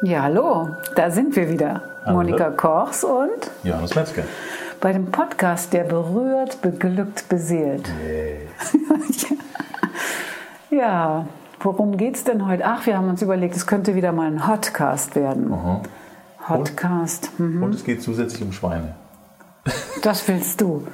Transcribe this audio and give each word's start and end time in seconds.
Ja, 0.00 0.22
hallo, 0.22 0.76
da 0.94 1.10
sind 1.10 1.34
wir 1.34 1.50
wieder. 1.50 1.82
Hallo. 2.04 2.18
Monika 2.18 2.50
Kochs 2.50 3.02
und 3.02 3.50
Johannes 3.64 3.94
Metzger. 3.96 4.22
bei 4.80 4.92
dem 4.92 5.06
Podcast, 5.10 5.72
der 5.72 5.84
berührt, 5.84 6.62
beglückt, 6.62 7.28
beseelt. 7.28 7.88
Ja, 10.70 11.26
worum 11.60 11.96
geht's 11.96 12.24
denn 12.24 12.46
heute? 12.46 12.64
Ach, 12.66 12.84
wir 12.86 12.96
haben 12.96 13.08
uns 13.08 13.22
überlegt, 13.22 13.56
es 13.56 13.66
könnte 13.66 13.94
wieder 13.94 14.12
mal 14.12 14.26
ein 14.26 14.46
Hotcast 14.46 15.16
werden. 15.16 15.50
Aha. 15.52 15.80
Hotcast, 16.48 17.30
hm, 17.38 17.62
Und 17.62 17.74
es 17.74 17.84
geht 17.84 18.02
zusätzlich 18.02 18.42
um 18.42 18.52
Schweine. 18.52 18.94
das 20.02 20.28
willst 20.28 20.60
du, 20.60 20.86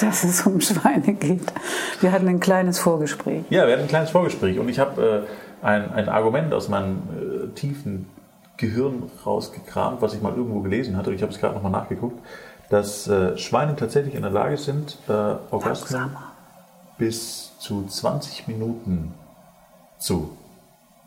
dass 0.00 0.24
es 0.24 0.44
um 0.46 0.60
Schweine 0.60 1.12
geht. 1.12 1.52
Wir 2.00 2.12
hatten 2.12 2.26
ein 2.28 2.40
kleines 2.40 2.78
Vorgespräch. 2.80 3.44
Ja, 3.50 3.66
wir 3.66 3.74
hatten 3.74 3.82
ein 3.82 3.88
kleines 3.88 4.10
Vorgespräch 4.10 4.58
und 4.58 4.68
ich 4.70 4.78
habe 4.80 5.26
äh, 5.62 5.64
ein, 5.66 5.92
ein 5.92 6.08
Argument 6.08 6.52
aus 6.54 6.68
meinem 6.70 7.02
äh, 7.12 7.54
tiefen 7.54 8.08
Gehirn 8.60 9.10
rausgekramt, 9.26 10.00
was 10.02 10.14
ich 10.14 10.22
mal 10.22 10.34
irgendwo 10.34 10.60
gelesen 10.60 10.96
hatte. 10.96 11.10
Und 11.10 11.16
ich 11.16 11.22
habe 11.22 11.32
es 11.32 11.38
gerade 11.40 11.54
nochmal 11.54 11.72
nachgeguckt, 11.72 12.18
dass 12.68 13.08
äh, 13.08 13.36
Schweine 13.38 13.74
tatsächlich 13.74 14.14
in 14.14 14.22
der 14.22 14.30
Lage 14.30 14.56
sind, 14.58 14.98
äh, 15.08 15.12
Orgasmen 15.12 16.00
Langsamer. 16.00 16.22
bis 16.98 17.58
zu 17.58 17.86
20 17.86 18.46
Minuten 18.48 19.14
zu 19.98 20.30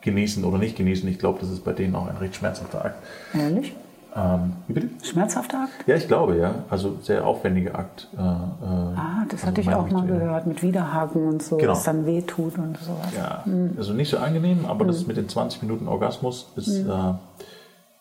genießen 0.02 0.44
oder 0.44 0.58
nicht 0.58 0.76
genießen. 0.76 1.08
Ich 1.08 1.18
glaube, 1.18 1.38
das 1.40 1.48
ist 1.50 1.64
bei 1.64 1.72
denen 1.72 1.94
auch 1.94 2.06
ein 2.08 2.16
recht 2.18 2.36
schmerzhafter 2.36 2.84
Akt. 2.84 3.02
Ehrlich? 3.32 3.74
Ähm, 4.14 4.52
wie 4.68 4.74
bitte? 4.74 4.88
Schmerzhafter 5.04 5.62
Akt? 5.62 5.88
Ja, 5.88 5.96
ich 5.96 6.06
glaube, 6.06 6.36
ja. 6.36 6.54
Also 6.70 6.98
sehr 7.02 7.26
aufwendiger 7.26 7.76
Akt. 7.78 8.08
Äh, 8.16 8.20
Ah, 8.20 9.03
das 9.28 9.40
also 9.40 9.46
hatte 9.48 9.60
ich 9.60 9.70
auch 9.70 9.90
mal 9.90 10.06
gehört, 10.06 10.46
mit 10.46 10.62
Widerhaken 10.62 11.26
und 11.26 11.42
so, 11.42 11.56
Genau. 11.56 11.72
dass 11.72 11.84
dann 11.84 12.06
weh 12.06 12.22
tut 12.22 12.58
und 12.58 12.76
sowas. 12.78 13.12
Ja, 13.16 13.44
also 13.76 13.92
nicht 13.92 14.10
so 14.10 14.18
angenehm, 14.18 14.66
aber 14.66 14.84
das 14.84 15.06
mit 15.06 15.16
den 15.16 15.28
20 15.28 15.62
Minuten 15.62 15.88
Orgasmus 15.88 16.48
ist 16.56 16.78
äh, 16.86 17.14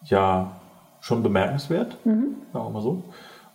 ja 0.06 0.52
schon 1.00 1.24
bemerkenswert, 1.24 1.98
sagen 2.04 2.36
wir 2.54 2.70
mal 2.70 2.82
so. 2.82 3.04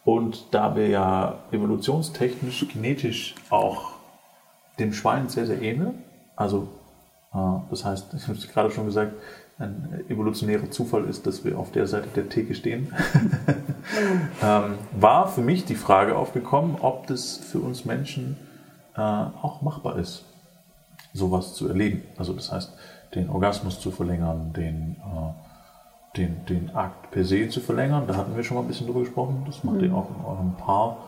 Und 0.05 0.55
da 0.55 0.74
wir 0.77 0.89
ja 0.89 1.34
evolutionstechnisch, 1.52 2.66
genetisch 2.72 3.34
auch 3.50 3.92
dem 4.78 4.92
Schwein 4.92 5.28
sehr, 5.28 5.46
sehr 5.46 5.61
ähneln, 5.61 6.02
also 6.36 6.69
äh, 7.34 7.39
das 7.70 7.84
heißt, 7.84 8.14
ich 8.16 8.22
habe 8.28 8.39
es 8.39 8.48
gerade 8.48 8.70
schon 8.70 8.86
gesagt, 8.86 9.12
ein 9.59 10.05
evolutionärer 10.09 10.70
Zufall 10.70 11.05
ist, 11.05 11.27
dass 11.27 11.45
wir 11.45 11.59
auf 11.59 11.73
der 11.73 11.87
Seite 11.87 12.09
der 12.14 12.28
Theke 12.28 12.55
stehen, 12.55 12.92
ähm, 14.42 14.75
war 14.92 15.28
für 15.28 15.41
mich 15.41 15.64
die 15.64 15.75
Frage 15.75 16.17
aufgekommen, 16.17 16.77
ob 16.81 17.06
das 17.09 17.37
für 17.37 17.59
uns 17.59 17.84
Menschen 17.84 18.36
äh, 18.97 19.01
auch 19.01 19.62
machbar 19.62 19.98
ist 19.98 20.25
sowas 21.12 21.55
zu 21.55 21.69
erleben. 21.69 22.03
Also 22.17 22.33
das 22.33 22.53
heißt, 22.53 22.73
den 23.14 23.31
Orgasmus 23.31 23.81
zu 23.81 23.91
verlängern, 23.91 24.53
den, 24.53 24.97
äh, 25.01 26.17
den, 26.17 26.45
den 26.47 26.75
Akt 26.75 27.11
per 27.11 27.25
se 27.25 27.48
zu 27.48 27.61
verlängern. 27.61 28.05
Da 28.06 28.17
hatten 28.17 28.36
wir 28.36 28.45
schon 28.45 28.56
mal 28.56 28.62
ein 28.62 28.69
bisschen 28.69 28.86
drüber 28.86 29.01
gesprochen. 29.01 29.42
Das 29.47 29.64
macht 29.64 29.81
ihr 29.83 29.92
auch 29.95 30.09
in 30.11 30.25
eurem 30.25 30.53
Paar 30.55 30.98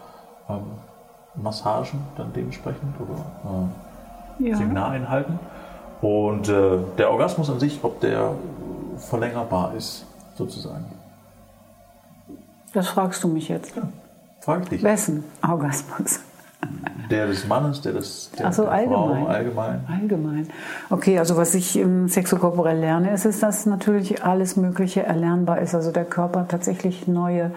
ähm, 0.48 0.62
Massagen 1.36 2.00
dann 2.16 2.32
dementsprechend 2.32 2.94
oder 2.98 3.70
äh, 4.40 4.48
Ja. 4.50 4.56
Seminareinhalten. 4.56 5.38
Und 6.00 6.48
äh, 6.48 6.78
der 6.96 7.10
Orgasmus 7.10 7.50
an 7.50 7.60
sich, 7.60 7.80
ob 7.82 8.00
der 8.00 8.34
verlängerbar 8.96 9.74
ist, 9.76 10.06
sozusagen. 10.34 10.84
Das 12.72 12.88
fragst 12.88 13.22
du 13.24 13.28
mich 13.28 13.48
jetzt. 13.48 13.76
Ja, 13.76 13.82
frag 14.40 14.62
ich 14.62 14.68
dich. 14.68 14.82
Wessen 14.82 15.24
Orgasmus? 15.46 16.20
Der 17.10 17.26
des 17.26 17.46
Mannes, 17.48 17.80
der 17.80 17.94
des 17.94 18.30
der, 18.38 18.48
Ach 18.48 18.52
so, 18.52 18.62
der 18.62 18.72
allgemein. 18.72 19.24
Frau 19.24 19.26
allgemein. 19.26 19.86
Allgemein. 19.88 20.48
Okay, 20.90 21.18
also 21.18 21.36
was 21.36 21.54
ich 21.54 21.76
im 21.76 22.08
Sexokorporell 22.08 22.78
lerne, 22.78 23.12
ist, 23.12 23.24
ist, 23.24 23.42
dass 23.42 23.66
natürlich 23.66 24.22
alles 24.22 24.56
Mögliche 24.56 25.02
erlernbar 25.02 25.60
ist. 25.60 25.74
Also 25.74 25.90
der 25.90 26.04
Körper 26.04 26.46
tatsächlich 26.46 27.08
neue 27.08 27.50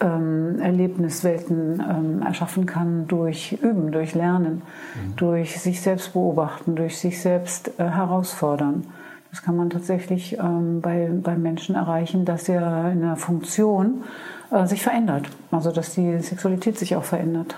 ähm, 0.00 0.58
Erlebniswelten 0.60 1.80
ähm, 1.80 2.22
erschaffen 2.22 2.66
kann 2.66 3.06
durch 3.08 3.52
Üben, 3.62 3.92
durch 3.92 4.14
Lernen, 4.14 4.62
durch 5.16 5.60
sich 5.60 5.80
selbst 5.80 6.12
beobachten, 6.12 6.76
durch 6.76 6.98
sich 6.98 7.20
selbst 7.20 7.72
äh, 7.78 7.84
herausfordern. 7.84 8.84
Das 9.30 9.42
kann 9.42 9.56
man 9.56 9.70
tatsächlich 9.70 10.38
ähm, 10.38 10.80
bei, 10.80 11.10
bei 11.10 11.36
Menschen 11.36 11.74
erreichen, 11.74 12.24
dass 12.24 12.48
er 12.48 12.92
in 12.92 13.00
der 13.00 13.16
Funktion 13.16 14.04
äh, 14.50 14.66
sich 14.66 14.82
verändert. 14.82 15.28
Also 15.50 15.72
dass 15.72 15.94
die 15.94 16.18
Sexualität 16.18 16.78
sich 16.78 16.96
auch 16.96 17.04
verändert. 17.04 17.56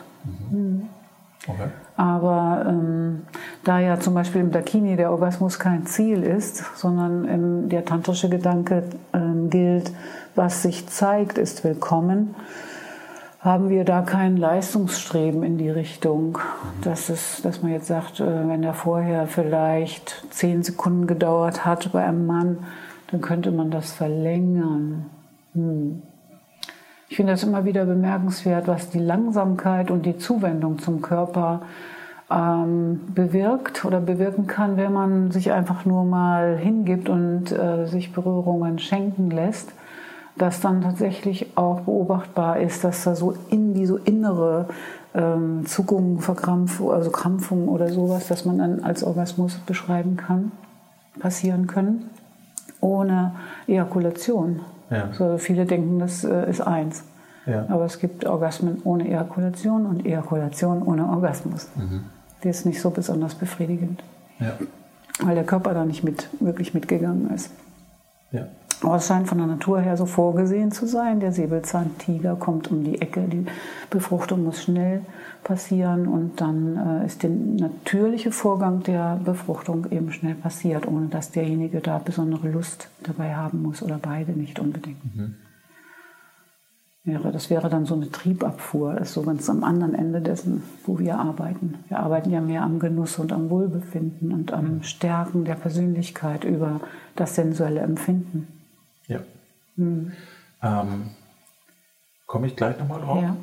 Okay. 1.47 1.69
Aber 1.97 2.65
ähm, 2.69 3.23
da 3.63 3.79
ja 3.79 4.01
zum 4.01 4.15
Beispiel 4.15 4.41
im 4.41 4.51
Dakini 4.51 4.97
der 4.97 5.11
Orgasmus 5.11 5.59
kein 5.59 5.87
Ziel 5.87 6.23
ist, 6.23 6.65
sondern 6.77 7.29
ähm, 7.29 7.69
der 7.69 7.85
tantrische 7.85 8.29
Gedanke 8.29 8.85
ähm, 9.13 9.51
gilt, 9.51 9.93
was 10.35 10.63
sich 10.63 10.89
zeigt, 10.89 11.39
ist 11.39 11.63
willkommen, 11.63 12.35
haben 13.41 13.69
wir 13.69 13.85
da 13.85 14.01
kein 14.01 14.39
Leistungsstreben 14.39 15.43
in 15.43 15.59
die 15.59 15.69
Richtung, 15.69 16.39
dass, 16.83 17.11
es, 17.11 17.43
dass 17.43 17.63
man 17.63 17.73
jetzt 17.73 17.87
sagt, 17.87 18.21
äh, 18.21 18.49
wenn 18.49 18.63
der 18.63 18.75
vorher 18.75 19.27
vielleicht 19.27 20.27
zehn 20.31 20.63
Sekunden 20.63 21.07
gedauert 21.07 21.65
hat 21.65 21.93
bei 21.93 22.03
einem 22.03 22.27
Mann, 22.27 22.59
dann 23.11 23.21
könnte 23.21 23.51
man 23.53 23.71
das 23.71 23.93
verlängern. 23.93 25.11
Hm. 25.53 26.03
Ich 27.15 27.17
finde 27.17 27.35
das 27.35 27.45
immer 27.45 27.65
wieder 27.65 27.85
bemerkenswert, 27.85 28.67
was 28.67 28.91
die 28.91 28.99
Langsamkeit 28.99 29.93
und 29.93 30.05
die 30.05 30.19
Zuwendung 30.19 30.81
zum 30.81 31.01
Körper 31.01 31.63
ähm, 32.29 33.03
bewirkt 33.15 33.85
oder 33.85 34.01
bewirken 34.01 34.49
kann, 34.49 34.77
wenn 34.77 34.93
man 34.93 35.31
sich 35.31 35.53
einfach 35.53 35.85
nur 35.85 36.05
mal 36.05 36.57
hingibt 36.57 37.09
und 37.09 37.53
äh, 37.53 37.87
sich 37.87 38.13
Berührungen 38.13 38.81
schenken 38.81 39.31
lässt, 39.31 39.71
dass 40.37 40.59
dann 40.59 40.83
tatsächlich 40.83 41.57
auch 41.57 41.83
beobachtbar 41.83 42.59
ist, 42.59 42.83
dass 42.83 43.05
da 43.05 43.15
so 43.15 43.37
in 43.49 43.77
wie 43.77 43.87
so 43.87 43.97
innere 43.97 44.67
ähm, 45.15 45.67
Zuckungen, 45.67 46.19
Verkrampfung, 46.19 46.91
also 46.91 47.13
Krampfung 47.13 47.69
oder 47.69 47.91
sowas, 47.91 48.27
dass 48.27 48.45
man 48.45 48.59
dann 48.59 48.83
als 48.83 49.05
Orgasmus 49.05 49.55
beschreiben 49.59 50.17
kann, 50.17 50.51
passieren 51.21 51.69
können, 51.69 52.11
ohne 52.81 53.37
Ejakulation. 53.69 54.63
Ja. 54.91 55.09
So, 55.13 55.39
viele 55.39 55.65
denken, 55.67 55.99
das 55.99 56.25
äh, 56.25 56.49
ist 56.51 56.61
eins. 56.61 57.05
Ja. 57.47 57.67
Aber 57.69 57.85
es 57.85 57.99
gibt 57.99 58.25
Orgasmen 58.27 58.81
ohne 58.85 59.07
Ejakulation 59.09 59.85
und 59.87 60.07
Ejakulation 60.07 60.83
ohne 60.83 61.07
Orgasmus. 61.09 61.69
Die 62.43 62.49
ist 62.49 62.65
nicht 62.65 62.81
so 62.81 62.91
besonders 62.91 63.35
befriedigend, 63.35 64.03
Ja. 64.39 64.53
weil 65.23 65.35
der 65.35 65.45
Körper 65.45 65.75
da 65.75 65.85
nicht 65.85 66.05
mit, 66.05 66.29
wirklich 66.41 66.73
mitgegangen 66.73 67.31
ist. 67.35 67.51
Ja. 68.33 68.47
Aber 68.85 68.97
es 68.97 69.07
scheint 69.07 69.29
von 69.29 69.39
der 69.39 69.47
Natur 69.47 69.81
her 69.81 69.97
so 69.97 70.07
vorgesehen 70.07 70.71
zu 70.71 70.87
sein. 70.87 71.21
Der 71.21 71.33
Säbelzahntiger 71.33 72.37
kommt 72.37 72.71
um 72.71 72.85
die 72.85 73.01
Ecke, 73.01 73.23
die 73.23 73.47
Befruchtung 73.91 74.45
muss 74.45 74.63
schnell 74.63 75.03
passieren 75.43 76.09
und 76.09 76.41
dann 76.41 77.03
äh, 77.03 77.07
ist 77.07 77.23
der 77.23 77.31
natürliche 77.31 78.33
Vorgang 78.33 78.83
der 78.83 79.21
Befruchtung 79.25 79.87
eben 79.91 80.13
schnell 80.13 80.35
passiert, 80.35 80.89
ohne 80.89 81.07
dass 81.07 81.31
derjenige 81.31 81.81
da 81.81 81.99
besondere 81.99 82.49
Lust 82.49 82.89
dabei 83.03 83.35
haben 83.35 83.63
muss 83.63 83.83
oder 83.83 83.99
beide 84.01 84.33
nicht 84.33 84.59
unbedingt. 84.59 85.03
Wäre, 87.07 87.33
das 87.33 87.51
wäre 87.51 87.69
dann 87.69 87.85
so 87.85 87.95
eine 87.95 88.11
Triebabfuhr, 88.11 88.95
das 88.95 89.09
ist 89.09 89.15
so 89.15 89.23
ganz 89.23 89.51
am 89.51 89.63
anderen 89.63 89.95
Ende 89.95 90.23
dessen, 90.23 90.63
wo 90.87 90.99
wir 90.99 91.19
arbeiten. 91.19 91.75
Wir 91.89 92.01
arbeiten 92.01 92.31
ja 92.31 92.41
mehr 92.41 92.63
am 92.63 92.79
Genuss 92.79 93.19
und 93.19 93.31
am 93.31 93.51
Wohlbefinden 93.51 94.33
und 94.33 94.55
am 94.55 94.83
Stärken 94.83 95.45
der 95.45 95.55
Persönlichkeit 95.55 96.45
über 96.45 96.81
das 97.15 97.35
sensuelle 97.35 97.81
Empfinden. 97.81 98.49
Ja. 99.09 99.21
Ähm, 100.63 101.11
Komme 102.27 102.47
ich 102.47 102.57
gleich 102.57 102.79
nochmal 102.79 103.01
drauf. 103.01 103.23
Ja. 103.23 103.37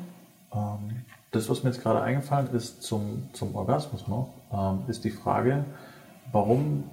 Ähm, 0.54 1.04
das, 1.30 1.48
was 1.48 1.62
mir 1.62 1.70
jetzt 1.70 1.82
gerade 1.82 2.02
eingefallen 2.02 2.48
ist 2.54 2.82
zum, 2.82 3.28
zum 3.32 3.54
Orgasmus 3.54 4.06
noch, 4.06 4.30
ähm, 4.52 4.80
ist 4.88 5.04
die 5.04 5.10
Frage, 5.10 5.64
warum, 6.30 6.84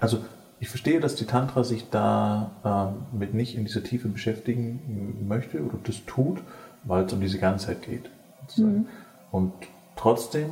also 0.00 0.24
ich 0.60 0.68
verstehe, 0.68 1.00
dass 1.00 1.14
die 1.16 1.26
Tantra 1.26 1.62
sich 1.64 1.90
da 1.90 2.50
ähm, 2.64 3.18
mit 3.18 3.34
nicht 3.34 3.56
in 3.56 3.64
dieser 3.64 3.82
Tiefe 3.82 4.08
beschäftigen 4.08 5.26
möchte 5.28 5.62
oder 5.62 5.76
das 5.84 6.04
tut, 6.06 6.40
weil 6.84 7.04
es 7.04 7.12
um 7.12 7.20
diese 7.20 7.38
Ganzheit 7.38 7.82
geht. 7.82 8.08
sozusagen. 8.42 8.88
Und 9.30 9.52
trotzdem, 9.96 10.50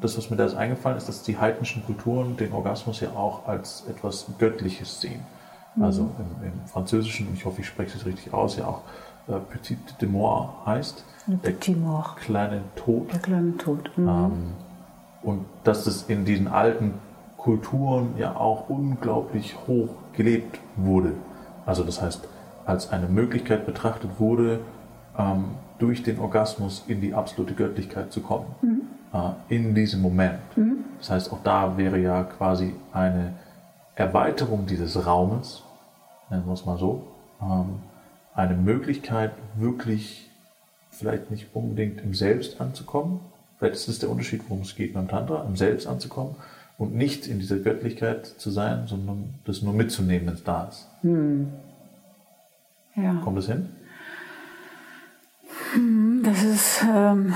das, 0.00 0.16
was 0.16 0.30
mir 0.30 0.36
da 0.36 0.44
jetzt 0.44 0.56
eingefallen 0.56 0.96
ist, 0.96 1.08
dass 1.08 1.22
die 1.22 1.38
heidnischen 1.38 1.84
Kulturen 1.84 2.36
den 2.36 2.52
Orgasmus 2.52 3.00
ja 3.00 3.10
auch 3.10 3.46
als 3.46 3.84
etwas 3.88 4.26
Göttliches 4.38 5.00
sehen. 5.00 5.20
Also 5.82 6.10
im, 6.18 6.46
im 6.48 6.66
Französischen, 6.66 7.28
ich 7.34 7.44
hoffe, 7.44 7.60
ich 7.60 7.66
spreche 7.66 7.96
es 7.96 8.06
richtig 8.06 8.32
aus, 8.32 8.56
ja 8.56 8.66
auch 8.66 8.82
äh, 9.28 9.38
Petit 9.38 9.78
de 10.00 10.08
Mort 10.08 10.66
heißt, 10.66 11.04
der 11.26 11.50
Petit 11.50 11.78
Mort, 11.78 12.16
kleine 12.16 12.62
Tod. 12.74 13.12
der 13.12 13.20
kleine 13.20 13.56
Tod. 13.58 13.90
Mhm. 13.96 14.08
Ähm, 14.08 14.32
und 15.22 15.44
dass 15.64 15.84
das 15.84 16.04
in 16.04 16.24
diesen 16.24 16.48
alten 16.48 16.94
Kulturen 17.36 18.14
ja 18.18 18.34
auch 18.36 18.68
unglaublich 18.68 19.56
hoch 19.66 19.90
gelebt 20.12 20.58
wurde. 20.76 21.12
Also 21.66 21.84
das 21.84 22.00
heißt, 22.00 22.26
als 22.64 22.90
eine 22.90 23.08
Möglichkeit 23.08 23.66
betrachtet 23.66 24.10
wurde, 24.18 24.60
ähm, 25.18 25.46
durch 25.78 26.02
den 26.02 26.18
Orgasmus 26.18 26.84
in 26.88 27.00
die 27.00 27.14
absolute 27.14 27.54
Göttlichkeit 27.54 28.12
zu 28.12 28.20
kommen. 28.20 28.46
Äh, 29.12 29.54
in 29.54 29.74
diesem 29.74 30.02
Moment. 30.02 30.38
Das 30.98 31.10
heißt, 31.10 31.32
auch 31.32 31.38
da 31.44 31.76
wäre 31.76 31.98
ja 31.98 32.24
quasi 32.24 32.74
eine 32.92 33.34
Erweiterung 33.94 34.66
dieses 34.66 35.06
Raumes 35.06 35.62
nennen 36.30 36.46
wir 36.46 36.52
es 36.52 36.64
mal 36.64 36.78
so, 36.78 37.06
ähm, 37.40 37.80
eine 38.34 38.54
Möglichkeit, 38.54 39.32
wirklich 39.56 40.30
vielleicht 40.90 41.30
nicht 41.30 41.48
unbedingt 41.54 42.00
im 42.00 42.14
Selbst 42.14 42.60
anzukommen. 42.60 43.20
Vielleicht 43.58 43.74
ist 43.74 43.88
das 43.88 43.98
der 43.98 44.10
Unterschied, 44.10 44.42
worum 44.48 44.62
es 44.62 44.76
geht 44.76 44.94
beim 44.94 45.08
Tantra, 45.08 45.44
im 45.44 45.56
Selbst 45.56 45.86
anzukommen 45.86 46.36
und 46.78 46.94
nicht 46.94 47.26
in 47.26 47.40
dieser 47.40 47.58
Göttlichkeit 47.58 48.26
zu 48.26 48.50
sein, 48.50 48.86
sondern 48.86 49.34
das 49.44 49.62
nur 49.62 49.74
mitzunehmen, 49.74 50.28
wenn 50.28 50.34
es 50.34 50.44
da 50.44 50.64
ist. 50.64 50.86
Hm. 51.02 51.52
Ja. 52.94 53.20
Kommt 53.22 53.38
das 53.38 53.46
hin? 53.46 53.68
Hm, 55.72 56.22
das 56.24 56.42
ist 56.42 56.84
ähm, 56.88 57.34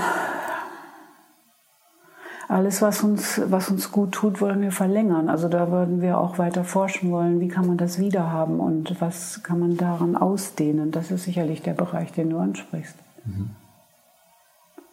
alles, 2.53 2.81
was 2.81 3.03
uns, 3.03 3.41
was 3.47 3.69
uns 3.69 3.91
gut 3.91 4.11
tut, 4.11 4.39
wollen 4.39 4.61
wir 4.61 4.71
verlängern. 4.71 5.27
Also 5.27 5.49
da 5.49 5.71
würden 5.71 6.01
wir 6.01 6.19
auch 6.19 6.37
weiter 6.37 6.63
forschen 6.63 7.11
wollen, 7.11 7.39
wie 7.39 7.47
kann 7.47 7.65
man 7.65 7.77
das 7.77 7.97
wiederhaben 7.97 8.59
und 8.59 9.01
was 9.01 9.41
kann 9.41 9.59
man 9.59 9.75
daran 9.75 10.15
ausdehnen. 10.15 10.91
Das 10.91 11.09
ist 11.09 11.23
sicherlich 11.23 11.63
der 11.63 11.73
Bereich, 11.73 12.11
den 12.11 12.29
du 12.29 12.37
ansprichst. 12.37 12.95
Mhm. 13.25 13.49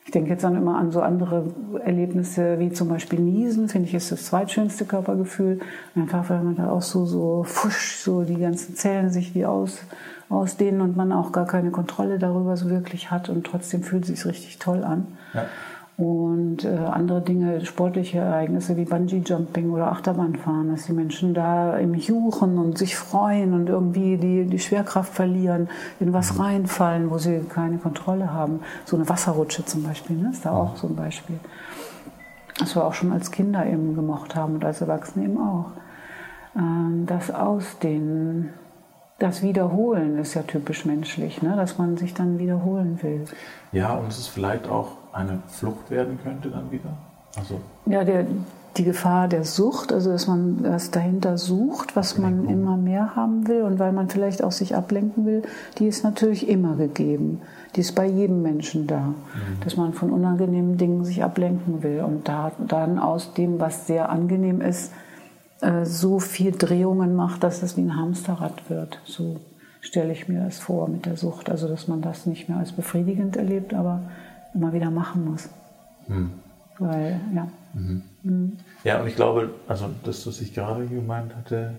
Ich 0.07 0.13
denke 0.13 0.31
jetzt 0.31 0.43
dann 0.43 0.57
immer 0.57 0.77
an 0.77 0.91
so 0.91 1.03
andere 1.03 1.45
Erlebnisse 1.85 2.59
wie 2.59 2.73
zum 2.73 2.89
Beispiel 2.89 3.21
Niesen, 3.21 3.69
finde 3.69 3.87
ich 3.87 3.95
ist 3.95 4.11
das 4.11 4.25
zweitschönste 4.25 4.87
Körpergefühl. 4.87 5.61
Einfach 5.95 6.31
weil 6.31 6.43
man 6.43 6.57
da 6.57 6.71
auch 6.71 6.83
so, 6.83 7.05
so 7.05 7.45
fusch, 7.45 7.97
so 7.97 8.23
die 8.23 8.39
ganzen 8.39 8.75
Zellen 8.75 9.11
sich 9.11 9.35
wie 9.35 9.45
aus, 9.45 9.83
ausdehnen 10.31 10.81
und 10.81 10.97
man 10.97 11.13
auch 11.13 11.31
gar 11.31 11.47
keine 11.47 11.71
Kontrolle 11.71 12.19
darüber 12.19 12.57
so 12.57 12.71
wirklich 12.71 13.11
hat 13.11 13.29
und 13.29 13.47
trotzdem 13.47 13.83
fühlt 13.83 14.05
es 14.05 14.09
sich 14.09 14.27
richtig 14.27 14.59
toll 14.59 14.83
an. 14.83 15.07
Ja 15.35 15.45
und 16.01 16.65
äh, 16.65 16.69
andere 16.69 17.21
Dinge, 17.21 17.65
sportliche 17.67 18.19
Ereignisse 18.19 18.75
wie 18.77 18.87
Bungee-Jumping 18.87 19.71
oder 19.71 19.93
Achterbahnfahren, 19.93 20.71
dass 20.71 20.87
die 20.87 20.93
Menschen 20.93 21.35
da 21.35 21.77
im 21.77 21.95
Juchen 21.95 22.57
und 22.59 22.79
sich 22.79 22.97
freuen 22.97 23.53
und 23.53 23.69
irgendwie 23.69 24.17
die, 24.17 24.47
die 24.47 24.59
Schwerkraft 24.59 25.13
verlieren, 25.13 25.69
in 26.01 26.15
was 26.15 26.35
mhm. 26.35 26.41
reinfallen, 26.41 27.11
wo 27.11 27.19
sie 27.19 27.41
keine 27.41 27.77
Kontrolle 27.77 28.33
haben. 28.33 28.61
So 28.87 28.97
eine 28.97 29.09
Wasserrutsche 29.11 29.67
zum 29.67 29.83
Beispiel, 29.83 30.17
ne? 30.17 30.31
ist 30.31 30.47
da 30.47 30.53
auch 30.53 30.77
so 30.77 30.87
ein 30.87 30.97
Beispiel. 30.97 31.39
Was 32.59 32.75
wir 32.75 32.85
auch 32.85 32.95
schon 32.95 33.13
als 33.13 33.31
Kinder 33.31 33.67
eben 33.67 33.95
gemocht 33.95 34.35
haben 34.35 34.55
und 34.55 34.65
als 34.65 34.81
Erwachsene 34.81 35.27
eben 35.27 35.39
auch. 35.39 35.73
Ähm, 36.57 37.05
das 37.07 37.31
Ausdehnen, 37.31 38.55
das 39.19 39.43
Wiederholen 39.43 40.19
ist 40.19 40.33
ja 40.33 40.43
typisch 40.43 40.87
menschlich, 40.87 41.43
ne? 41.43 41.57
dass 41.57 41.77
man 41.77 41.99
sich 41.99 42.15
dann 42.15 42.39
wiederholen 42.39 43.03
will. 43.03 43.27
Ja, 43.73 43.93
und 43.93 44.09
es 44.09 44.19
ist 44.19 44.29
vielleicht 44.29 44.67
auch 44.67 45.00
eine 45.13 45.43
Flucht 45.49 45.91
werden 45.91 46.19
könnte 46.23 46.51
dann 46.51 46.71
wieder? 46.71 46.97
Also 47.37 47.61
ja, 47.87 48.05
der, 48.05 48.27
die 48.77 48.85
Gefahr 48.85 49.29
der 49.29 49.45
Sucht, 49.45 49.93
also 49.93 50.11
dass 50.11 50.27
man 50.27 50.63
das 50.63 50.91
dahinter 50.91 51.39
sucht, 51.39 51.97
was 51.97 52.19
man 52.19 52.49
immer 52.49 52.77
mehr 52.77 53.17
haben 53.17 53.47
will 53.49 53.63
und 53.63 53.79
weil 53.79 53.93
man 53.93 54.09
vielleicht 54.09 54.45
auch 54.45 54.53
sich 54.53 54.77
ablenken 54.77 55.27
will, 55.27 55.43
die 55.79 55.87
ist 55.87 56.05
natürlich 56.05 56.49
immer 56.49 56.77
gegeben. 56.77 57.43
Die 57.77 57.81
ist 57.81 57.95
bei 57.95 58.07
jedem 58.07 58.43
Menschen 58.43 58.87
da, 58.87 59.01
mhm. 59.01 59.15
dass 59.65 59.77
man 59.77 59.93
von 59.93 60.11
unangenehmen 60.11 60.77
Dingen 60.77 61.05
sich 61.05 61.23
ablenken 61.23 61.83
will 61.83 62.01
und 62.01 62.29
da, 62.29 62.53
dann 62.67 62.99
aus 62.99 63.35
dem, 63.35 63.61
was 63.61 63.87
sehr 63.87 64.09
angenehm 64.09 64.61
ist, 64.61 64.93
äh, 65.61 65.85
so 65.85 66.19
viel 66.19 66.53
Drehungen 66.53 67.15
macht, 67.15 67.43
dass 67.43 67.63
es 67.63 67.77
wie 67.77 67.83
ein 67.83 67.97
Hamsterrad 67.97 68.71
wird. 68.71 69.01
So 69.05 69.37
stelle 69.81 70.13
ich 70.13 70.29
mir 70.29 70.45
das 70.45 70.59
vor 70.59 70.89
mit 70.89 71.07
der 71.07 71.17
Sucht. 71.17 71.51
Also 71.51 71.69
dass 71.69 71.89
man 71.89 72.03
das 72.03 72.27
nicht 72.27 72.49
mehr 72.49 72.59
als 72.59 72.73
befriedigend 72.73 73.37
erlebt, 73.37 73.75
aber 73.75 74.03
immer 74.55 74.73
wieder 74.73 74.91
machen 74.91 75.25
muss. 75.25 75.49
Hm. 76.07 76.33
Weil, 76.79 77.21
ja. 77.35 77.49
Mhm. 77.75 78.03
Mhm. 78.23 78.57
Ja, 78.85 79.01
und 79.01 79.07
ich 79.07 79.17
glaube, 79.17 79.55
also 79.69 79.91
das, 80.05 80.27
was 80.27 80.41
ich 80.41 80.55
gerade 80.55 80.87
gemeint 80.87 81.37
hatte, 81.37 81.75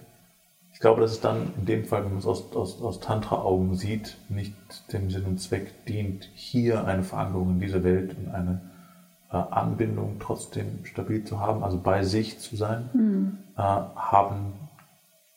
ich 0.73 0.79
glaube, 0.79 1.01
dass 1.01 1.11
es 1.11 1.21
dann 1.21 1.53
in 1.57 1.65
dem 1.65 1.85
Fall, 1.85 2.03
wenn 2.03 2.11
man 2.11 2.19
es 2.19 2.25
aus, 2.25 2.55
aus, 2.55 2.81
aus 2.81 2.99
Tantra-Augen 2.99 3.75
sieht, 3.75 4.17
nicht 4.29 4.53
dem 4.93 5.09
Sinn 5.09 5.25
und 5.25 5.39
Zweck 5.39 5.85
dient, 5.85 6.29
hier 6.33 6.85
eine 6.85 7.03
Verankerung 7.03 7.51
in 7.51 7.59
dieser 7.59 7.83
Welt 7.83 8.15
und 8.17 8.33
eine 8.33 8.61
äh, 9.31 9.35
Anbindung 9.35 10.17
trotzdem 10.19 10.85
stabil 10.85 11.23
zu 11.23 11.39
haben, 11.39 11.63
also 11.63 11.77
bei 11.77 12.03
sich 12.03 12.39
zu 12.39 12.55
sein, 12.55 12.89
mhm. 12.93 13.37
äh, 13.57 13.61
haben 13.61 14.53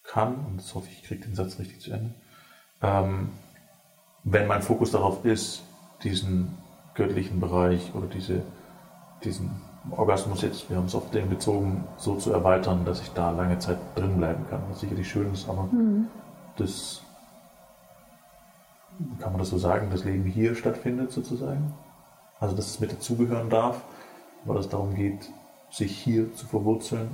kann, 0.05 0.35
und 0.47 0.59
das 0.59 0.75
hoffe 0.75 0.89
ich, 0.91 0.99
ich 0.99 1.09
kriege 1.09 1.25
den 1.25 1.35
Satz 1.35 1.59
richtig 1.59 1.81
zu 1.81 1.91
Ende, 1.91 2.11
ähm, 2.83 3.31
wenn 4.23 4.47
mein 4.47 4.63
Fokus 4.63 4.93
darauf 4.93 5.25
ist, 5.25 5.63
diesen 6.03 6.57
göttlichen 6.95 7.41
Bereich 7.41 7.93
oder 7.95 8.07
diese, 8.07 8.43
diesen 9.25 9.51
Orgasmus 9.91 10.43
jetzt, 10.43 10.71
wir 10.71 10.77
haben 10.77 10.87
es 10.87 10.95
auf 10.95 11.11
den 11.11 11.29
bezogen, 11.29 11.85
so 11.97 12.17
zu 12.17 12.33
erweitern, 12.33 12.85
dass 12.85 13.01
ich 13.01 13.11
da 13.11 13.31
lange 13.31 13.59
Zeit 13.59 13.79
drin 13.95 14.17
bleiben 14.17 14.45
kann. 14.49 14.63
Was 14.71 14.81
sicherlich 14.81 15.09
schön 15.09 15.33
ist, 15.33 15.49
aber 15.49 15.65
mhm. 15.65 16.07
das, 16.57 17.03
kann 19.21 19.33
man 19.33 19.39
das 19.39 19.51
so 19.51 19.59
sagen, 19.59 19.89
das 19.91 20.05
Leben 20.05 20.25
hier 20.25 20.55
stattfindet 20.55 21.13
sozusagen. 21.13 21.75
Also, 22.41 22.57
dass 22.57 22.67
es 22.67 22.81
mit 22.81 22.93
dazugehören 22.93 23.51
darf, 23.51 23.83
weil 24.45 24.59
es 24.59 24.69
darum 24.69 24.95
geht, 24.95 25.31
sich 25.71 25.97
hier 25.97 26.33
zu 26.35 26.47
verwurzeln 26.47 27.11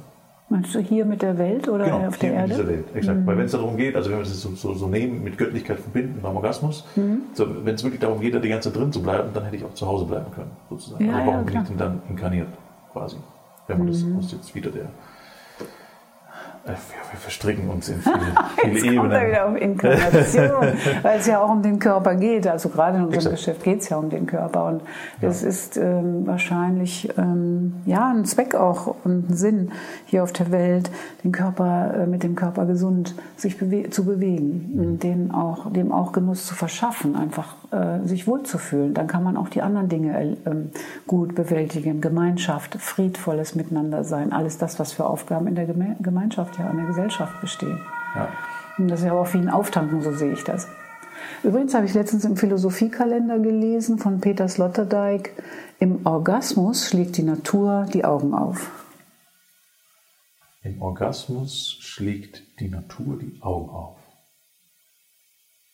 Meinst 0.50 0.75
du 0.75 0.81
hier 0.81 1.05
mit 1.05 1.23
der 1.23 1.38
Welt 1.38 1.69
oder 1.69 1.85
genau, 1.85 2.08
auf 2.08 2.19
der 2.19 2.32
Erde? 2.32 2.49
Genau, 2.49 2.62
dieser 2.62 2.69
Welt, 2.69 2.85
exakt. 2.93 3.20
Mhm. 3.20 3.26
Weil 3.26 3.38
wenn 3.38 3.44
es 3.47 3.52
darum 3.52 3.76
geht, 3.76 3.94
also 3.94 4.11
wenn 4.11 4.19
wir 4.19 4.23
es 4.23 4.43
so, 4.43 4.50
so, 4.56 4.75
so, 4.75 4.88
nehmen, 4.88 5.23
mit 5.23 5.38
Göttlichkeit 5.38 5.79
verbinden 5.79 6.19
beim 6.20 6.35
Orgasmus, 6.35 6.85
mhm. 6.97 7.23
so, 7.35 7.47
wenn 7.64 7.76
es 7.76 7.85
wirklich 7.85 8.00
darum 8.00 8.20
geht, 8.20 8.35
da 8.35 8.41
die 8.41 8.49
ganze 8.49 8.73
Zeit 8.73 8.81
drin 8.81 8.93
zu 8.93 9.00
bleiben, 9.00 9.29
dann 9.32 9.44
hätte 9.44 9.55
ich 9.55 9.64
auch 9.64 9.75
zu 9.75 9.87
Hause 9.87 10.06
bleiben 10.06 10.26
können, 10.35 10.50
sozusagen. 10.69 11.06
Ja, 11.06 11.12
also 11.12 11.26
warum 11.26 11.47
ja, 11.47 11.52
bin 11.52 11.62
ich 11.62 11.69
denn 11.69 11.79
dann 11.79 12.02
inkarniert, 12.11 12.49
quasi? 12.93 13.17
Wenn 13.69 13.79
man 13.79 13.87
mhm. 13.87 13.93
das 13.93 14.05
aus 14.19 14.32
jetzt 14.32 14.52
wieder 14.52 14.70
der 14.70 14.88
äh, 16.65 16.71
wir 17.11 17.19
verstricken 17.19 17.69
uns 17.69 17.89
in 17.89 18.01
viele, 18.01 18.19
viele 18.57 18.73
Jetzt 18.73 18.85
Ebenen. 18.85 19.11
Kommt 19.11 19.27
wieder 19.27 19.49
auf 19.49 19.57
Inkarnation, 19.57 20.67
weil 21.03 21.19
es 21.19 21.27
ja 21.27 21.41
auch 21.41 21.51
um 21.51 21.62
den 21.62 21.79
Körper 21.79 22.15
geht. 22.15 22.47
Also 22.47 22.69
gerade 22.69 22.99
in 22.99 23.05
unserem 23.05 23.19
Exakt. 23.19 23.37
Geschäft 23.37 23.62
geht 23.65 23.81
es 23.81 23.89
ja 23.89 23.97
um 23.97 24.11
den 24.11 24.27
Körper. 24.27 24.67
Und 24.67 24.83
es 25.21 25.43
ja. 25.43 25.49
ist 25.49 25.77
ähm, 25.77 26.27
wahrscheinlich 26.27 27.09
ähm, 27.17 27.75
ja, 27.87 28.11
ein 28.11 28.25
Zweck 28.25 28.55
auch 28.55 28.95
und 29.05 29.31
ein 29.31 29.37
Sinn 29.37 29.73
hier 30.07 30.23
auf 30.23 30.33
der 30.33 30.51
Welt, 30.51 30.91
den 31.25 31.33
Körper 31.33 31.95
äh, 31.95 32.07
mit 32.07 32.23
dem 32.23 32.37
Körper 32.37 32.67
gesund 32.67 33.15
sich 33.37 33.59
bewe 33.59 33.91
zu 33.91 34.05
bewegen, 34.05 34.71
mhm. 34.73 34.99
den 34.99 35.31
auch, 35.33 35.73
dem 35.73 35.93
auch 35.93 36.12
Genuss 36.12 36.47
zu 36.47 36.55
verschaffen, 36.55 37.17
einfach 37.17 37.55
äh, 37.73 38.07
sich 38.07 38.27
wohlzufühlen. 38.27 38.95
Dann 38.95 39.07
kann 39.07 39.23
man 39.25 39.37
auch 39.37 39.49
die 39.49 39.62
anderen 39.62 39.89
Dinge 39.89 40.21
äh, 40.21 40.37
gut 41.07 41.35
bewältigen. 41.35 42.01
Gemeinschaft, 42.01 42.77
friedvolles 42.79 43.55
Miteinander 43.55 44.05
sein, 44.05 44.33
alles 44.33 44.59
das, 44.59 44.79
was 44.79 44.93
für 44.93 45.07
Aufgaben 45.07 45.47
in 45.47 45.55
der 45.55 45.67
Geme 45.67 45.97
Gemeinschaft 46.00 46.50
ja 46.57 46.71
in 46.71 46.76
der 46.76 46.87
Gesellschaft 46.87 47.40
bestehen. 47.40 47.80
Ja. 48.14 48.28
Und 48.78 48.88
das 48.88 49.00
ist 49.00 49.07
ja 49.07 49.12
auch 49.12 49.33
wie 49.35 49.38
ein 49.38 49.50
Auftanken, 49.50 50.02
so 50.02 50.12
sehe 50.12 50.33
ich 50.33 50.45
das. 50.45 50.69
Übrigens 51.42 51.75
habe 51.75 51.87
ich 51.87 51.95
letztens 51.95 52.25
im 52.25 52.37
Philosophiekalender 52.37 53.38
gelesen 53.38 53.99
von 53.99 54.21
Peter 54.21 54.49
Sloterdijk, 54.49 55.33
im 55.78 56.04
Orgasmus 56.07 56.87
schlägt 56.87 57.16
die 57.16 57.23
Natur 57.23 57.87
die 57.92 58.04
Augen 58.04 58.35
auf. 58.35 58.71
Im 60.62 60.83
Orgasmus 60.83 61.78
schlägt 61.80 62.61
die 62.61 62.69
Natur 62.69 63.19
die 63.19 63.40
Augen 63.40 63.71
auf. 63.71 63.97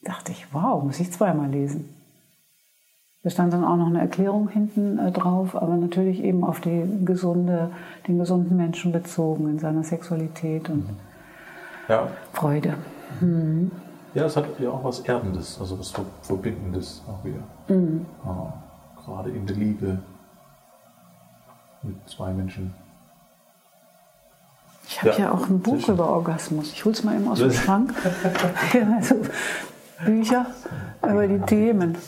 Dachte 0.02 0.30
ich, 0.30 0.46
wow, 0.52 0.84
muss 0.84 1.00
ich 1.00 1.10
zweimal 1.10 1.50
lesen. 1.50 1.95
Da 3.26 3.30
stand 3.30 3.52
dann 3.52 3.64
auch 3.64 3.74
noch 3.74 3.88
eine 3.88 3.98
Erklärung 3.98 4.48
hinten 4.50 5.00
äh, 5.00 5.10
drauf, 5.10 5.56
aber 5.60 5.76
natürlich 5.76 6.22
eben 6.22 6.44
auf 6.44 6.60
die 6.60 6.84
gesunde, 7.04 7.72
den 8.06 8.20
gesunden 8.20 8.56
Menschen 8.56 8.92
bezogen 8.92 9.50
in 9.50 9.58
seiner 9.58 9.82
Sexualität 9.82 10.70
und 10.70 10.90
ja. 11.88 12.06
Freude. 12.32 12.74
Mhm. 13.20 13.72
Ja, 14.14 14.26
es 14.26 14.36
hat 14.36 14.44
ja 14.60 14.70
auch 14.70 14.84
was 14.84 15.00
Erdendes, 15.00 15.58
also 15.60 15.76
was 15.76 15.92
Verbindendes 16.22 17.02
auch 17.08 17.24
wieder. 17.24 17.40
Mhm. 17.66 18.06
Ja, 18.24 18.52
gerade 19.04 19.30
in 19.30 19.44
der 19.44 19.56
Liebe 19.56 19.98
mit 21.82 21.96
zwei 22.08 22.32
Menschen. 22.32 22.74
Ich 24.86 25.02
habe 25.02 25.10
ja, 25.10 25.18
ja, 25.18 25.32
auch 25.32 25.48
ein 25.48 25.58
Buch 25.58 25.88
über 25.88 26.10
Orgasmus. 26.10 26.70
Ich 26.70 26.84
hole 26.84 26.94
es 26.94 27.02
mal 27.02 27.16
eben 27.16 27.26
aus 27.26 27.40
dem 27.40 27.50
Schrank. 27.64 27.92
also, 28.96 29.16
Bücher 30.04 30.46
über 31.02 31.26
die 31.26 31.40
Themen. 31.40 31.98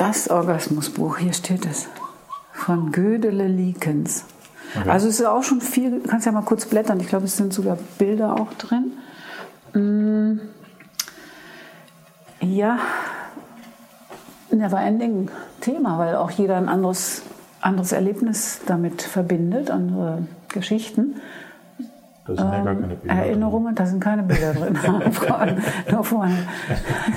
Das 0.00 0.30
Orgasmusbuch, 0.30 1.18
hier 1.18 1.34
steht 1.34 1.66
es, 1.66 1.86
von 2.54 2.90
Gödele 2.90 3.46
Likens. 3.46 4.24
Okay. 4.74 4.88
Also 4.88 5.08
es 5.08 5.20
ist 5.20 5.26
auch 5.26 5.42
schon 5.42 5.60
viel, 5.60 6.00
du 6.00 6.08
kannst 6.08 6.24
ja 6.24 6.32
mal 6.32 6.40
kurz 6.40 6.64
blättern, 6.64 6.98
ich 7.00 7.08
glaube 7.08 7.26
es 7.26 7.36
sind 7.36 7.52
sogar 7.52 7.76
Bilder 7.98 8.40
auch 8.40 8.50
drin. 8.54 8.92
Mm. 9.74 10.40
Ja, 12.40 12.78
never-ending 14.50 15.28
Thema, 15.60 15.98
weil 15.98 16.16
auch 16.16 16.30
jeder 16.30 16.56
ein 16.56 16.70
anderes, 16.70 17.20
anderes 17.60 17.92
Erlebnis 17.92 18.62
damit 18.64 19.02
verbindet, 19.02 19.70
andere 19.70 20.26
Geschichten. 20.48 21.16
Da 22.26 22.36
sind 22.36 22.50
ja 22.50 22.64
gar 22.64 22.74
keine 22.74 22.94
Bilder 22.94 23.14
Erinnerungen, 23.14 23.66
drin. 23.66 23.74
da 23.74 23.84
sind 23.84 24.00
keine 24.00 24.22
Bilder 24.22 24.54
drin. 24.54 24.78
Nur 25.90 26.04
vorne. 26.04 26.38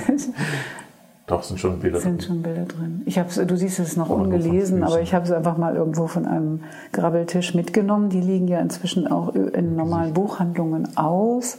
Doch, 1.26 1.42
sind 1.42 1.58
schon 1.58 1.80
Bilder 1.80 2.00
sind 2.00 2.12
drin. 2.12 2.20
Sind 2.20 2.26
schon 2.26 2.42
Bilder 2.42 2.64
drin. 2.66 3.02
Ich 3.06 3.18
hab's, 3.18 3.36
du 3.36 3.56
siehst 3.56 3.78
es 3.78 3.96
noch 3.96 4.10
ungelesen, 4.10 4.84
aber 4.84 5.00
ich 5.00 5.14
habe 5.14 5.24
es 5.24 5.30
einfach 5.32 5.56
mal 5.56 5.74
irgendwo 5.74 6.06
von 6.06 6.26
einem 6.26 6.64
Grabbeltisch 6.92 7.54
mitgenommen. 7.54 8.10
Die 8.10 8.20
liegen 8.20 8.46
ja 8.46 8.60
inzwischen 8.60 9.06
auch 9.10 9.34
in 9.34 9.74
normalen 9.74 10.12
Buchhandlungen 10.12 10.96
aus. 10.98 11.56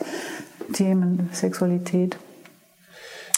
Themen 0.73 1.29
Sexualität. 1.31 2.17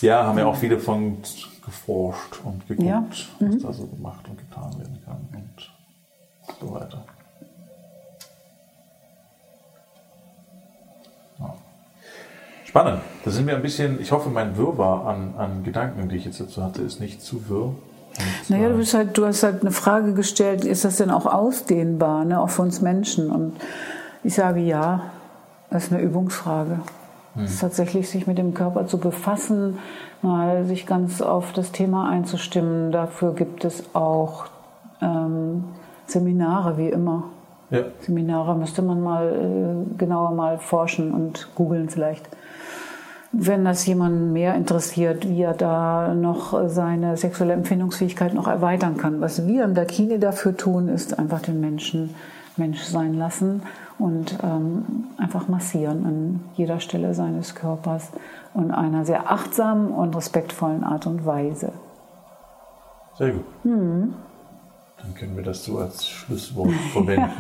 Ja, 0.02 0.26
haben 0.26 0.38
ja 0.38 0.46
auch 0.46 0.56
viele 0.56 0.80
von 0.80 1.18
geforscht 1.66 2.40
und 2.44 2.68
geguckt, 2.68 2.88
Ja. 2.88 3.02
Mhm. 3.40 3.54
was 3.56 3.62
da 3.62 3.74
so 3.74 3.88
gemacht 3.88 4.26
und 4.30 4.38
getan 4.38 4.78
werden 4.78 4.98
kann 5.06 5.18
und 5.34 5.72
so 6.62 6.74
weiter. 6.74 7.04
Spannend. 12.68 13.00
Da 13.24 13.32
sind 13.32 13.48
wir 13.48 13.56
ein 13.56 13.62
bisschen, 13.62 14.02
ich 14.02 14.12
hoffe, 14.12 14.30
mein 14.30 14.58
Wirrwarr 14.58 15.08
an, 15.08 15.36
an 15.38 15.64
Gedanken, 15.64 16.10
die 16.10 16.18
ich 16.18 16.26
jetzt 16.26 16.42
dazu 16.42 16.62
hatte, 16.62 16.82
ist 16.82 17.00
nicht 17.00 17.22
zu 17.22 17.48
wirr. 17.48 17.74
Naja, 18.50 18.68
du, 18.68 18.76
bist 18.76 18.94
halt, 18.94 19.18
du 19.18 19.26
hast 19.26 19.44
halt 19.44 19.62
eine 19.62 19.72
Frage 19.72 20.14
gestellt, 20.14 20.66
ist 20.66 20.84
das 20.84 20.98
denn 20.98 21.10
auch 21.10 21.26
ausdehnbar, 21.26 22.26
ne, 22.26 22.42
auch 22.42 22.50
für 22.50 22.64
uns 22.64 22.82
Menschen? 22.82 23.32
Und 23.32 23.54
ich 24.24 24.34
sage 24.34 24.60
ja, 24.60 25.04
das 25.70 25.86
ist 25.86 25.94
eine 25.94 26.02
Übungsfrage. 26.02 26.80
Es 27.40 27.54
ist 27.54 27.62
tatsächlich, 27.62 28.10
sich 28.10 28.26
mit 28.26 28.38
dem 28.38 28.54
Körper 28.54 28.88
zu 28.88 28.98
befassen, 28.98 29.78
mal 30.24 30.66
sich 30.66 30.88
ganz 30.88 31.22
auf 31.22 31.54
das 31.54 31.72
Thema 31.72 32.10
einzustimmen. 32.10 32.92
Dafür 32.92 33.34
gibt 33.34 33.64
es 33.64 33.84
auch 33.94 34.48
ähm, 35.02 35.64
Seminare, 36.08 36.78
wie 36.78 36.90
immer. 36.90 37.26
Ja. 37.70 37.84
Seminare 38.02 38.56
müsste 38.56 38.82
man 38.82 39.02
mal 39.02 39.28
äh, 39.28 39.98
genauer 39.98 40.32
mal 40.32 40.58
forschen 40.58 41.14
und 41.14 41.50
googeln 41.56 41.90
vielleicht. 41.90 42.28
Wenn 43.34 43.66
das 43.66 43.86
jemanden 43.86 44.32
mehr 44.32 44.56
interessiert, 44.56 45.28
wie 45.28 45.42
er 45.42 45.54
da 45.54 46.14
noch 46.14 46.70
seine 46.70 47.18
sexuelle 47.18 47.54
Empfindungsfähigkeit 47.54 48.34
noch 48.34 48.48
erweitern 48.48 48.98
kann. 48.98 49.20
Was 49.20 49.46
wir 49.46 49.66
im 49.66 49.74
Dakini 49.74 50.18
dafür 50.18 50.56
tun, 50.56 50.88
ist 50.88 51.20
einfach 51.20 51.42
den 51.42 51.60
Menschen 51.60 52.16
Mensch 52.58 52.82
sein 52.84 53.14
lassen 53.14 53.62
und 54.00 54.38
ähm, 54.44 55.06
einfach 55.18 55.48
massieren 55.48 56.06
an 56.06 56.40
jeder 56.56 56.80
Stelle 56.80 57.14
seines 57.14 57.56
Körpers 57.56 58.12
und 58.54 58.72
einer 58.72 59.06
sehr 59.06 59.32
achtsamen 59.32 59.92
und 59.92 60.16
respektvollen 60.16 60.84
Art 60.84 61.08
und 61.08 61.26
Weise. 61.26 61.72
Sehr 63.18 63.32
gut. 63.32 63.46
Mhm. 63.64 64.14
Dann 65.02 65.14
können 65.14 65.36
wir 65.36 65.44
das 65.44 65.64
so 65.64 65.78
als 65.78 66.08
Schlusswort 66.08 66.72
verwenden. 66.94 67.32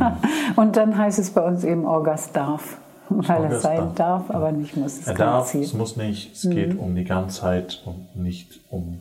Und 0.56 0.76
dann 0.78 0.98
heißt 0.98 1.20
es 1.20 1.32
bei 1.32 1.42
uns 1.46 1.64
eben 1.64 1.86
Orgas 1.86 2.32
darf, 2.32 2.78
weil 3.10 3.38
Orgas 3.42 3.54
es 3.58 3.62
sein 3.64 3.78
darf. 3.78 3.96
darf, 3.96 4.32
aber 4.32 4.52
nicht 4.52 4.78
muss. 4.78 5.00
Es 5.00 5.08
Er 5.08 5.16
darf, 5.16 5.48
Ziel. 5.48 5.62
es 5.64 5.74
muss 5.74 5.98
nicht, 5.98 6.34
es 6.36 6.50
geht 6.50 6.78
um 6.78 6.96
die 6.96 7.04
Ganzheit 7.04 7.82
und 7.86 8.16
nicht 8.16 8.60
um 8.70 9.00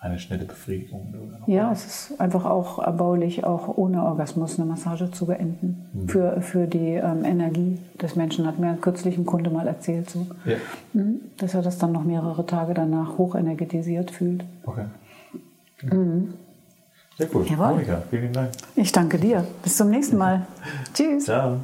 eine 0.00 0.20
schnelle 0.20 0.44
Befriedigung. 0.44 1.12
Ja, 1.48 1.72
es 1.72 1.84
ist 2.10 2.20
einfach 2.20 2.44
auch 2.44 2.78
erbaulich, 2.78 3.42
auch 3.44 3.76
ohne 3.76 4.04
Orgasmus 4.04 4.56
eine 4.56 4.68
Massage 4.68 5.10
zu 5.10 5.26
beenden. 5.26 5.86
Mhm. 5.92 6.08
Für, 6.08 6.40
für 6.40 6.66
die 6.68 6.94
ähm, 6.94 7.24
Energie 7.24 7.78
des 8.00 8.14
Menschen, 8.14 8.46
hat 8.46 8.60
mir 8.60 8.74
kürzlich 8.76 9.18
ein 9.18 9.26
Kunde 9.26 9.50
mal 9.50 9.66
erzählt, 9.66 10.08
so, 10.08 10.24
Ja, 10.44 10.54
Mhm. 10.92 11.20
dass 11.38 11.52
er 11.54 11.62
das 11.62 11.78
dann 11.78 11.90
noch 11.92 12.04
mehrere 12.04 12.46
Tage 12.46 12.74
danach 12.74 13.18
hochenergetisiert 13.18 14.12
fühlt. 14.12 14.44
okay. 14.64 14.84
Sehr 17.18 17.28
cool. 17.34 17.44
Jawohl. 17.46 17.68
Monika, 17.72 18.02
vielen 18.10 18.32
Dank. 18.32 18.52
Ich 18.76 18.92
danke 18.92 19.18
dir. 19.18 19.44
Bis 19.62 19.76
zum 19.76 19.90
nächsten 19.90 20.16
Mal. 20.16 20.46
Tschüss. 20.94 21.24
Ciao. 21.24 21.58